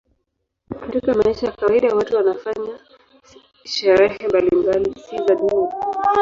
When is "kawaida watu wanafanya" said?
1.51-2.79